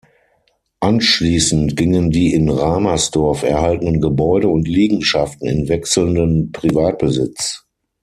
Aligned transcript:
Anschließend 0.79 1.77
gingen 1.77 2.09
die 2.09 2.33
in 2.33 2.49
Ramersdorf 2.49 3.43
erhaltenen 3.43 4.01
Gebäude 4.01 4.47
und 4.49 4.67
Liegenschaften 4.67 5.47
in 5.47 5.69
wechselnden 5.69 6.51
Privatbesitz. 6.51 7.67